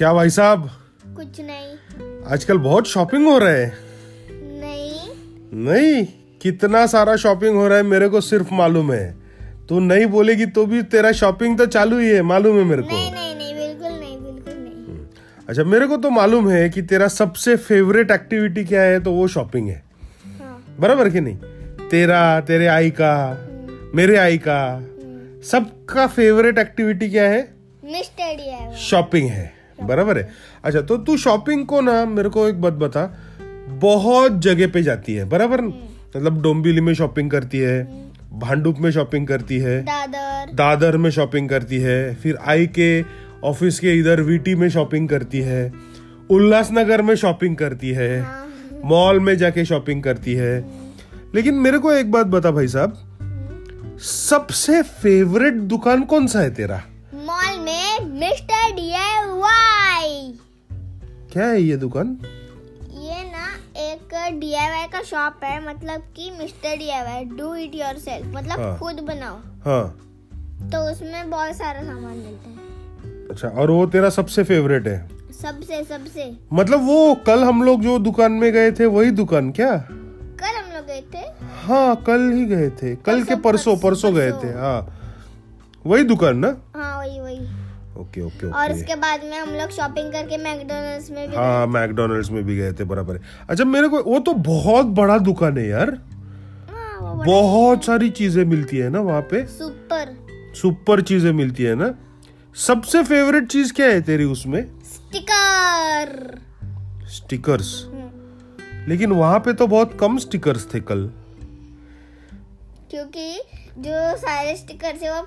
[0.00, 0.70] क्या भाई साहब?
[1.16, 3.74] कुछ नहीं। आजकल बहुत शॉपिंग हो रहा है।
[4.32, 5.00] नहीं।
[5.52, 6.06] नहीं?
[6.42, 9.16] कितना सारा शॉपिंग हो रहा है मेरे को सिर्फ़ मालूम है।
[9.68, 12.88] तू नहीं बोलेगी तो भी तेरा शॉपिंग तो चालू ही है मालूम है मेरे को।
[12.88, 15.06] नहीं नहीं नहीं बिल्कुल नहीं बिल्कुल नहीं।
[15.48, 19.28] अच्छा मेरे को तो मालूम है कि तेरा सबसे फेवरेट एक्टिविटी क्या है तो वो
[19.28, 19.82] शॉपिंग है।
[20.40, 21.36] हाँ। बराबर कि नहीं?
[21.88, 23.48] तेरा तेरे आई का
[23.94, 24.86] मेरे आई का
[25.42, 27.54] सबका फेवरेट एक्टिविटी क्या है?
[27.84, 30.28] है शॉपिंग है। बराबर है।
[30.64, 33.04] अच्छा तो तू शॉपिंग को ना मेरे को एक बात बता।
[33.80, 35.60] बहुत जगह पे जाती है बराबर?
[35.60, 37.82] मतलब डोंबिवली में शॉपिंग करती है
[38.32, 43.02] भांडुप में शॉपिंग करती है दादर। दादर में शॉपिंग करती है फिर आई के
[43.44, 45.72] ऑफ़िस के इधर वीटी में शॉपिंग करती है
[46.30, 48.26] उल्लासनगर में शॉपिंग करती है
[48.84, 50.64] मॉल में जाके शॉपिंग करती है।
[51.34, 52.96] लेकिन मेरे को एक बात बता भाई साहब
[54.00, 56.82] सबसे फेवरेट दुकान कौन सा है तेरा?
[61.32, 62.18] क्या है ये दुकान?
[62.92, 68.60] ये ना एक डीआईवाई का शॉप है मतलब कि mister DIY do it yourself मतलब
[68.60, 69.98] हाँ। खुद बनाओ। हाँ।
[70.70, 75.10] तो उसमें बहुत सारा सामान मिलता है। अच्छा और वो तेरा सबसे फेवरेट है?
[75.42, 79.76] सबसे सबसे। मतलब वो कल हम लोग जो दुकान में गए थे वही दुकान क्या?
[80.40, 84.14] कल हम लोग गए थे। हाँ कल ही गए थे। कल के परसों परसों, परसों
[84.14, 84.96] गए थे हाँ।
[85.86, 86.56] वही दुकान ना?
[86.76, 86.89] हाँ
[87.98, 92.30] ओके ओके और उसके बाद में हम लोग शॉपिंग करके मैकडोनल्ड्स में भी हाँ मैकडोनल्ड्स
[92.30, 95.90] में भी गए थे बराबर। अच्छा मेरे को वो तो बहुत बड़ा दुकान है यार।
[96.70, 100.16] हाँ बहुत सारी चीज़ें मिलती है ना वहाँ पे। सुपर।
[100.54, 101.94] सुपर चीज़ें मिलती है ना।
[102.56, 104.62] सबसे फेवरेट चीज़ क्या है तेरी उसमें?
[104.84, 106.38] स्टिकर
[107.08, 107.72] स्टिकर्स
[108.88, 111.10] लेकिन वहाँ पे तो बहुत कम स्टिकर्स थे कल।
[112.90, 113.40] क्योंकि
[113.78, 115.22] जो सारे स्टिकर थे वो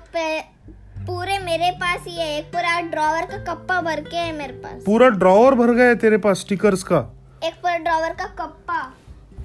[1.06, 4.82] पूरे मेरे पास ही है एक पूरा ड्रॉवर का कप्पा भर के है मेरे पास।
[4.82, 6.98] पूरा ड्रॉवर भर गया है तेरे पास स्टिकर्स का?
[7.44, 8.78] एक पूरा ड्रॉवर का कप्पा।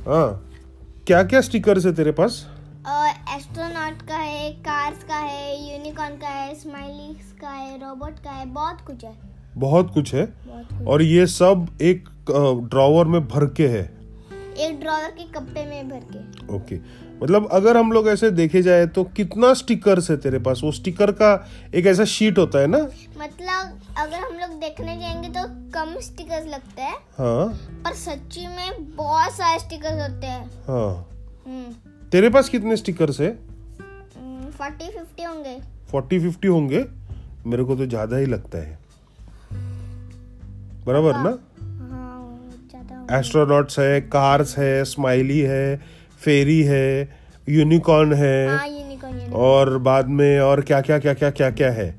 [0.08, 0.30] हाँ।
[1.08, 2.46] क्या क्या स्टिकर्स है तेरे पास?
[3.36, 8.46] एस्ट्रोनॉट का है कार्स का है यूनिकॉर्न का है स्माइली का है रोबोट का है
[8.54, 9.14] बहुत कुछ है।
[9.58, 12.10] बहुत कुछ है। बहुत कुछ और ये सब एक
[12.70, 13.84] ड्रॉवर में भर के है।
[14.60, 16.76] एक ड्रॉवर के कप्पे में भर के। ओके
[17.24, 20.62] मतलब अगर हम लोग ऐसे देखे जाए तो कितना स्टिकर्स है तेरे पास?
[20.64, 22.78] वो स्टिकर का एक ऐसा शीट होता है ना?
[23.18, 27.48] मतलब अगर हम लोग देखने जाएँगे तो कम स्टिकर्स लगते हैं। हाँ।
[27.86, 31.10] पर सच्ची में बहुत सारे स्टिकर्स होते हैं। हाँ।
[31.48, 31.74] हम्म।
[32.10, 33.32] तेरे पास कितने स्टिकर्स है?
[34.52, 35.58] फोर्टी फिफ्टी होंगे।
[35.92, 36.86] फोर्टी फिफ्टी होंगे?
[37.48, 38.80] मेरे को तो ज़्यादा ही लगता है।
[40.86, 41.38] बराबर ना?
[41.94, 47.10] हाँ। एस्ट्रोनॉट्स है कार्स है स्माइली है फेरी है
[47.50, 48.68] यूनिकॉर्न है हाँ
[49.34, 51.90] और बाद में और क्या क्या क्या क्या क्या क्या है?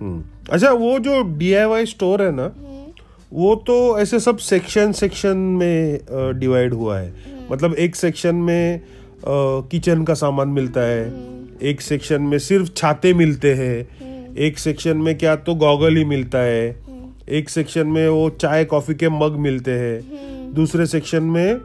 [0.00, 1.52] हम्म। अच्छा वो जो डी
[1.86, 2.52] स्टोर है ना
[3.32, 5.98] वो तो ऐसे सब सेक्शन सेक्शन में
[6.38, 7.12] डिवाइड हुआ है।
[7.50, 8.80] मतलब एक सेक्शन में
[9.26, 11.12] किचन का सामान मिलता है
[11.62, 16.38] एक सेक्शन में सिर्फ़ छाते मिलते हैं एक सेक्शन में क्या तो गॉगल ही मिलता
[16.38, 16.76] है
[17.28, 21.60] एक सेक्शन में वो चाय कॉफ़ी के मग मिलते हैं दूसरे सेक्शन में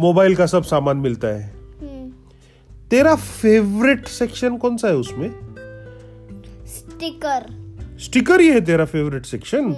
[0.00, 1.48] मोबाइल का सब सामान मिलता है।
[2.90, 5.30] तेरा फेवरेट सेक्शन कौन सा है उसमें?
[6.68, 7.46] स्टिकर
[8.00, 9.72] स्टिकर ही है तेरा फेवरेट सेक्शन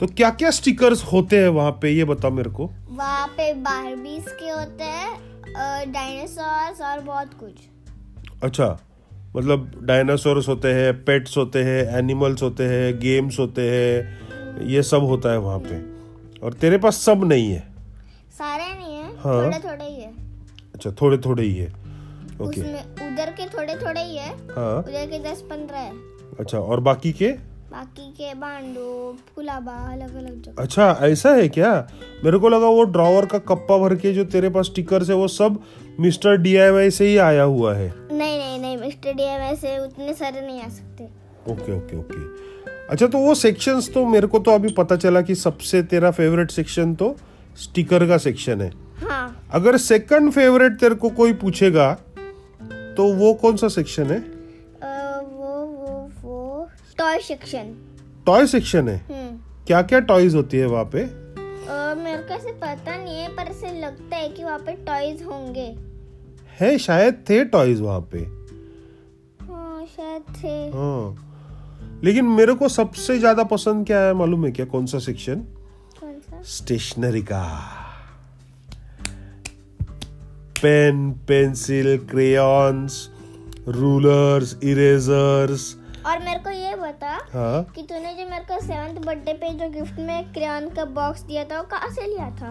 [0.00, 1.90] तो क्या क्या स्टिकर्स होते हैं वहाँ पे?
[1.90, 7.52] ये बता मेरे को। वहाँ पे बारबीज के होते हैं डायनासोर्स और बहुत कुछ।
[8.42, 8.78] अच्छा
[9.36, 15.04] मतलब डायनासोर्स होते हैं पेट्स होते हैं एनिमल्स होते हैं गेम्स होते हैं ये सब
[15.04, 15.80] होता है वहाँ पे।
[16.40, 17.67] और तेरे पास सब नहीं है?
[19.18, 20.12] है। थोड़े थोड़े ही है।
[20.74, 21.68] अच्छा थोड़े थोड़े ही है।
[22.40, 25.92] ओके। उधर के थोड़े थोड़े ही है। हाँ। उधर के दस पंद्रह है।
[26.40, 27.28] अच्छा और बाकी के?
[27.70, 31.72] बाकी के बांडू फुलाबा अलग अलग जगह अच्छा ऐसा है क्या?
[32.24, 35.28] मेरे को लगा वो ड्रॉवर का कप्पा भर के जो तेरे पास स्टिकर्स है वो
[35.28, 35.58] सब
[36.00, 36.54] मिस्टर डी
[36.90, 40.68] से ही आया हुआ है। नहीं नहीं नहीं मिस्टर डीआईवाई से उतने सारे नहीं आ
[40.68, 41.04] सकते।
[41.52, 42.22] Okay okay okay.
[42.88, 46.50] अच्छा तो वो सेक्शंस तो मेरे को तो अभी पता चला कि सबसे तेरा फेवरेट
[46.50, 47.16] सेक्शन तो
[47.56, 48.70] स्टिकर का सेक्शन हाँ।
[49.50, 51.92] अगर सेकंड फेवरेट तेरे को कोई पूछेगा
[52.96, 54.18] तो वो कौन सा सेक्शन है?
[54.18, 56.68] वो वो वो
[56.98, 57.74] टॉय सेक्शन
[58.26, 59.02] टॉय सेक्शन है?
[59.66, 61.02] क्या क्या टॉयज होती है वहाँ पे?
[61.02, 65.22] अ, मेरे को ऐसे पता नहीं है पर ऐसे लगता है कि वहाँ पे टॉयज
[65.22, 65.74] होंगे।
[66.60, 68.18] है शायद थे टॉयज वहाँ पे।
[69.44, 74.66] हाँ शायद थे। हाँ। लेकिन मेरे को सबसे ज़्यादा पसंद क्या है मालूम है क्या
[74.66, 75.34] कौन सा सेक्शन
[76.00, 76.42] कौन सा?
[76.42, 77.44] स्टेशनरी का।
[80.62, 83.08] Pen pencil crayons
[83.68, 85.74] rulers erasers
[86.06, 87.62] और मेरे को ये बता हाँ?
[87.74, 91.44] कि तूने जो मेरे को सेवन्थ बर्थडे पे जो गिफ्ट में क्रेयन का बॉक्स दिया
[91.44, 92.50] था वो कहाँ से लिया था?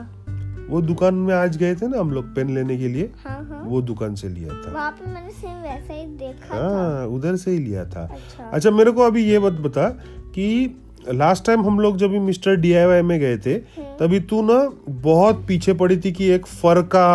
[0.70, 3.62] वो दुकान में आज गए थे ना हम लोग पेन लेने के लिए। हाँ हाँ।
[3.66, 7.36] वो दुकान से लिया था। वहाँ पे मैंने सेम वैसा ही देखा था। हाँ उधर
[7.36, 9.90] से ही लिया था। अच्छा। अच्छा मेरे को अभी ये मत बता
[10.36, 10.76] कि
[11.10, 15.44] लास्ट टाइम हम लोग जब मिस्टर डीआईवाई में गए थे हम्म। तभी तू ना बहुत
[15.48, 17.08] पीछे पड़ी थी कि एक फर का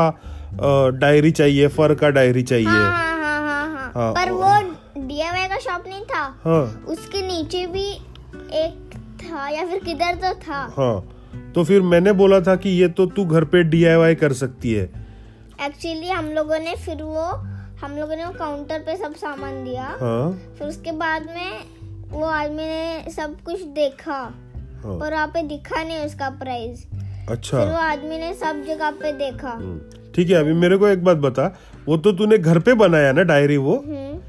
[0.55, 5.49] डायरी चाहिए फर का डायरी चाहिए। हाँ हाँ हाँ हाँ हाँ। हाँ, पर वो डीआईवाई
[5.49, 7.89] का शॉप नहीं था। हाँ। उसके नीचे भी
[8.57, 8.91] एक
[9.23, 13.07] था या फिर किधर तो था। हाँ। तो फिर मैंने बोला था कि ये तो
[13.07, 14.85] तू घर पे डीआईवाई कर सकती है।
[15.63, 17.25] एक्चुअली हम लोगों ने फिर वो
[17.83, 22.25] हम लोगों ने वो काउंटर पे सब सामान दिया। हाँ। फिर उसके बाद में वो
[22.25, 24.19] आदमी ने सब कुछ देखा।
[24.85, 26.87] हाँ। पर वहाँ पे दिखा नहीं उसका प्राइस
[27.31, 29.79] अच्छा। फिर वो आदमी ने सब जगह पे देखा। हम्म,
[30.15, 31.47] ठीक है अभी मेरे को एक बात बता।
[31.87, 33.77] वो तो तूने घर पे बनाया ना डायरी वो?
[33.87, 34.21] हम्म।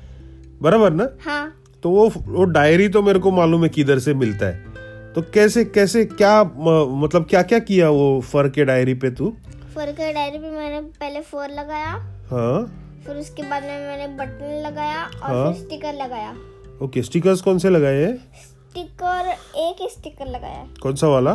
[0.62, 1.08] बराबर ना?
[1.26, 1.54] हाँ।
[1.84, 4.72] तो वो वो डायरी तो मेरे को मालूम है किधर से मिलता है।
[5.14, 9.34] तो कैसे कैसे क्या मतलब क्या क्या किया वो फर के डायरी पे तू?
[9.76, 11.92] फर के डायरी पे मैंने पहले फोर लगाया।
[12.30, 16.34] हाँ। फिर उसके बाद में मैंने बटन लगाया और हाँ। फिर स्टिकर लगाया।
[16.82, 18.08] ओके स्टिकर्स कौन से लगाए
[18.44, 21.32] स्टिकर एक स्टिकर लगाया। कौन सा वाला?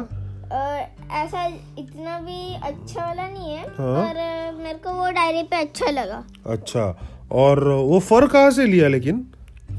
[0.52, 1.44] ऐसा
[1.78, 6.22] इतना भी अच्छा वाला नहीं है हाँ। पर मेरे को वो डायरी पे अच्छा लगा।
[6.46, 6.84] अच्छा
[7.32, 9.26] और वो फर कहाँ से लिया लेकिन?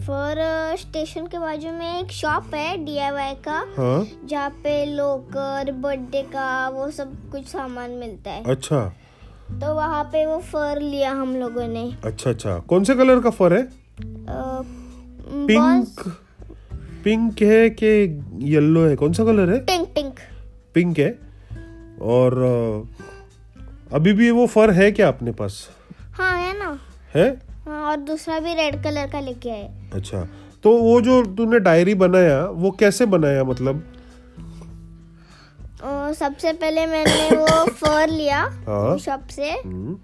[0.07, 0.35] फर
[0.79, 6.69] स्टेशन के बाजू में एक शॉप है डीआईवाई का हाँ। जहाँ पे लोकर बर्थडे का
[6.69, 8.85] वो सब कुछ सामान मिलता है। अच्छा।
[9.51, 13.29] तो वहाँ पे वो फर लिया हम लोगों ने। अच्छा अच्छा। कौन से कलर का
[13.29, 13.67] फर है?
[15.47, 16.09] पिंक।
[17.03, 17.87] पिंक है कि
[18.51, 18.95] येलो है?
[18.95, 19.59] कौन सा कलर है?
[19.65, 19.88] पिंक।
[20.75, 21.09] पिंक है
[22.11, 22.37] और
[23.93, 25.67] अभी भी वो फर है क्या अपने पास?
[26.13, 26.77] हाँ है ना।
[27.15, 27.29] है?
[27.67, 30.27] हाँ और दूसरा भी रेड कलर का लेके आए अच्छा
[30.63, 33.83] तो वो जो तूने डायरी बनाया वो कैसे बनाया मतलब?
[35.83, 39.95] अ, सबसे पहले मैंने वो फर लिया हाँ। शॉप से। हम्म,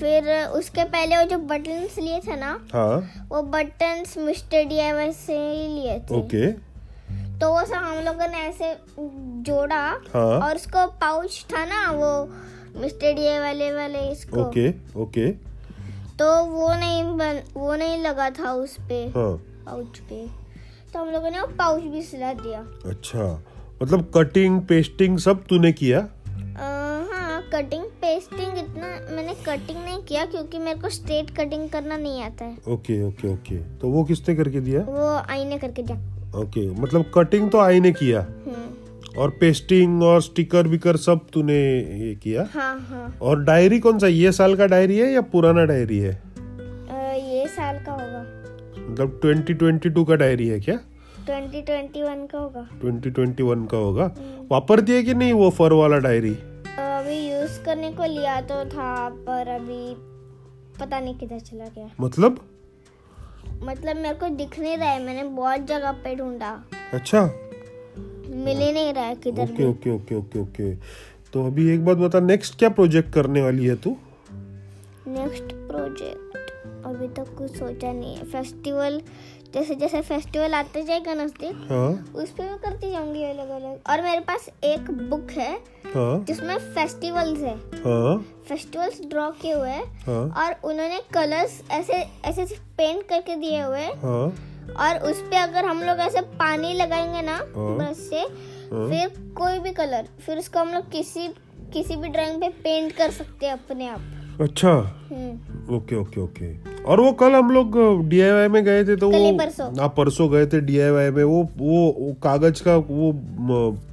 [0.00, 5.38] फिर उसके पहले वो जो बटन्स लिए थे ना हाँ। वो बटन्स मिस्टर डीआईवाई से
[5.38, 6.46] ही लिए थे। ओके।
[7.40, 8.74] तो वो सब हम लोगों ने ऐसे
[9.46, 9.82] जोड़ा
[10.14, 12.10] हाँ। और उसको पाउच था ना वो
[12.80, 14.68] मिस्टर डीआई वाले वाले इसको। Okay
[15.00, 15.30] okay.
[16.18, 19.30] तो वो नहीं बन वो नहीं लगा था उस पे हाँ।
[19.66, 20.26] पाउच पे।
[20.92, 23.32] तो हम लोगों ने वो पाउच भी सिला दिया। अच्छा
[23.82, 25.98] मतलब कटिंग पेस्टिंग सब तूने किया?
[26.58, 28.86] हाँ कटिंग पेस्टिंग इतना
[29.16, 33.32] मैंने कटिंग नहीं किया क्योंकि मेरे को स्ट्रेट कटिंग करना नहीं आता है। Okay okay
[33.32, 33.56] okay.
[33.78, 34.80] तो वो किसने करके दिया?
[34.82, 35.94] वो आईने करके जा
[36.36, 41.58] ओके मतलब कटिंग तो आई ने किया। हम्म, और पेस्टिंग और स्टिकर विकर सब तूने
[42.00, 45.64] ये किया। हाँ हाँ। और डायरी कौन सा ये साल का डायरी है या पुराना
[45.64, 46.22] डायरी है?
[47.26, 48.20] ये साल का होगा।
[48.88, 50.78] मतलब 2022 का डायरी है क्या?
[51.26, 54.10] 2021 का होगा। 2021 का होगा।
[54.50, 56.34] वापरती है कि नहीं वो फर वाला डायरी
[56.78, 59.94] अभी यूज़ करने को लिया तो था पर अभी
[60.80, 62.40] पता नहीं किधर चला गया। मतलब?
[63.62, 66.50] मतलब मेरे को दिख नहीं रहा है मैंने बहुत जगह पे ढूंढा।
[66.94, 67.20] अच्छा?
[68.28, 70.74] मिल ही नहीं रहा है किधर okay okay okay okay okay.
[71.32, 73.96] तो अभी एक बात बता नेक्स्ट क्या प्रोजेक्ट करने वाली है तू?
[75.08, 76.36] नेक्स्ट प्रोजेक्ट
[76.86, 79.00] अभी तक कुछ सोचा नहीं है। फेस्टिवल
[79.54, 84.02] जैसे जैसे फेस्टिवल आते जाएगा नज़दीक हाँ। उस पे मैं करती जाऊँगी अलग अलग और
[84.02, 85.58] मेरे पास एक बुक है
[85.96, 88.16] हाँ। जिसमें फेस्टिवल्स है। हाँ।
[88.48, 92.44] फेस्टिवल्स ड्रॉ किए हुए हैं। हाँ। और उन्होंने कलर्स ऐसे ऐसे
[92.78, 94.26] पेंट करके दिए हुए हैं। हाँ।
[94.80, 98.24] और उस पे अगर हम लोग ऐसे पानी लगाएँगे ना। ब्रश से।
[98.66, 101.28] फिर कोई भी कलर फिर उसको हम लोग किसी
[101.72, 104.00] किसी भी ड्राइंग पे पेंट कर सकते हैं अपने आप।
[104.40, 104.70] अच्छा।
[105.10, 106.48] हम्म। Okay okay okay.
[106.82, 107.76] और वो कल हम लोग
[108.08, 111.78] डीआईवाई में गए थे तो वो परसों। हाँ परसों गए थे डीआईवाई में। वो वो,
[111.98, 113.12] वो कागज़ का वो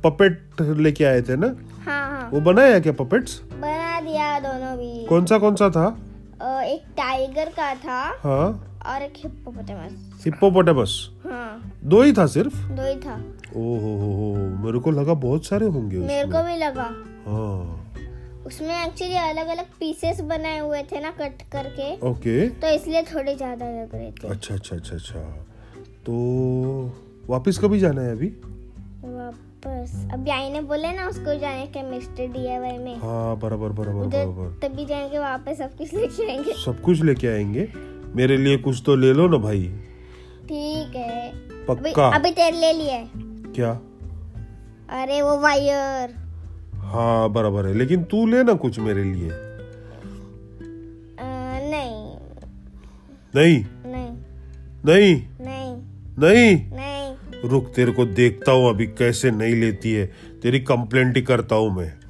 [0.03, 1.55] पपेट लेके आए थे ना?
[2.33, 5.87] वो बनाया क्या पपेट्स बना दिया दोनों भी। कौन सा कौन सा था
[6.65, 8.47] एक टाइगर का था हाँ।
[8.85, 10.93] और एक हिप्पोपोटामस हिप्पोपोटामस
[11.25, 12.55] हाँ। दो ही था सिर्फ़?
[12.71, 13.15] दो ही था।
[13.55, 14.33] ओ हो हो हो।
[14.65, 16.89] मेरे को लगा बहुत सारे होंगे मेरे को भी लगा।
[17.27, 17.79] हाँ।
[18.45, 23.35] उसमें एक्चुअली अलग अलग पीसेस बनाए हुए थे ना कट करके। ओके। तो इसलिए थोड़े
[23.35, 25.19] ज़्यादा लग रहे थे। अच्छा अच्छा अच्छा अच्छा।
[26.05, 26.13] तो
[27.29, 28.27] वापस कभी जाना है अभी?
[29.23, 34.05] वापस। अभी आई ने बोले ना उसको जाने के मिस्टर डीआईवाई में। हाँ बराबर बराबर
[34.07, 37.69] बराबर। तभी जाएँगे पे सब कुछ लेके आएँगे। सब कुछ लेके आएँगे?
[38.15, 39.63] मेरे लिए कुछ तो ले लो ना भाई।
[40.43, 42.07] ठीक है। अभी पक्का?
[42.07, 43.09] अभी तेरे ले लिया है
[43.55, 43.71] क्या?
[45.01, 46.15] अरे वो वायर।
[46.75, 49.29] हाँ बराबर है। लेकिन तू ले ना कुछ मेरे लिए।
[53.35, 53.65] नहीं?
[53.85, 54.11] नहीं।
[54.85, 55.27] नहीं?
[55.41, 55.75] नहीं।
[56.19, 56.72] नहीं?
[57.43, 60.05] रुक, तेरे को देखता हूँ अभी कैसे नहीं लेती है।
[60.43, 62.02] तेरी कंप्लेंट ही करता हूँ मैं।